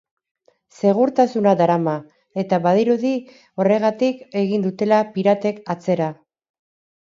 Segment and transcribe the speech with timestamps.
[0.79, 1.93] Segurtasuna darama,
[2.43, 3.11] eta badirudi
[3.65, 6.11] horregatik egin dutela piratek atzera.